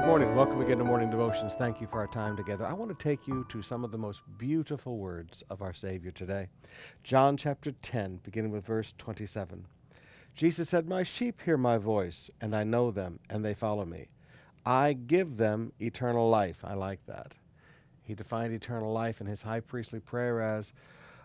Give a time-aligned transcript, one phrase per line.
[0.00, 0.34] Good morning.
[0.34, 1.52] Welcome again to Morning Devotions.
[1.52, 2.64] Thank you for our time together.
[2.64, 6.10] I want to take you to some of the most beautiful words of our Savior
[6.10, 6.48] today.
[7.04, 9.66] John chapter 10, beginning with verse 27.
[10.34, 14.08] Jesus said, My sheep hear my voice, and I know them, and they follow me.
[14.64, 16.64] I give them eternal life.
[16.64, 17.34] I like that.
[18.02, 20.72] He defined eternal life in his high priestly prayer as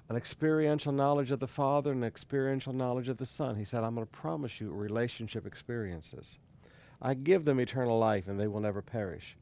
[0.10, 3.56] an experiential knowledge of the Father and an experiential knowledge of the Son.
[3.56, 6.40] He said, I'm going to promise you relationship experiences.
[7.02, 9.38] I give them eternal life, and they will never perish,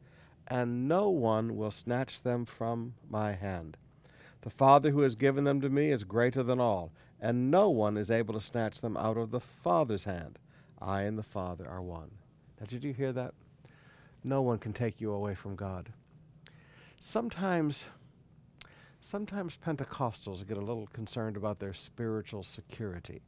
[0.48, 3.77] and no one will snatch them from my hand.
[4.41, 7.95] The Father who has given them to me is greater than all, and no one
[7.95, 10.38] is able to snatch them out of the Father's hand.
[10.81, 12.11] I and the Father are one.
[12.59, 13.34] Now, did you hear that?
[14.23, 15.94] No one can take you away from God.
[16.99, 17.85] Sometimes,
[18.99, 23.22] sometimes Pentecostals get a little concerned about their spiritual security.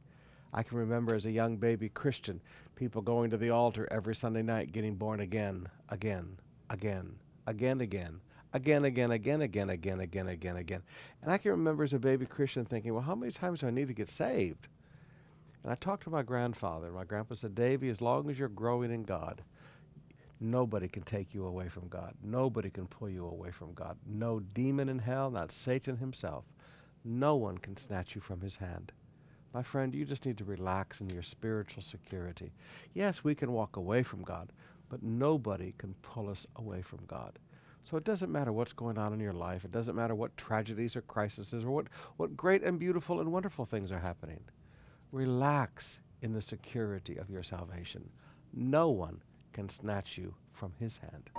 [0.52, 2.40] I can remember as a young baby Christian,
[2.76, 6.38] people going to the altar every Sunday night getting born again, again,
[6.70, 8.20] again, again, again,
[8.52, 10.82] again, again, again, again, again, again, again, again.
[11.22, 13.70] And I can remember as a baby Christian thinking, well, how many times do I
[13.70, 14.68] need to get saved?
[15.62, 16.92] And I talked to my grandfather.
[16.92, 19.42] My grandpa said, Davy, as long as you're growing in God,
[20.40, 22.14] nobody can take you away from God.
[22.22, 23.96] Nobody can pull you away from God.
[24.06, 26.44] No demon in hell, not Satan himself.
[27.04, 28.92] No one can snatch you from his hand.
[29.56, 32.52] My friend, you just need to relax in your spiritual security.
[32.92, 34.52] Yes, we can walk away from God,
[34.90, 37.38] but nobody can pull us away from God.
[37.82, 39.64] So it doesn't matter what's going on in your life.
[39.64, 41.86] It doesn't matter what tragedies or crises or what,
[42.18, 44.40] what great and beautiful and wonderful things are happening.
[45.10, 48.10] Relax in the security of your salvation.
[48.52, 49.22] No one
[49.54, 51.30] can snatch you from his hand.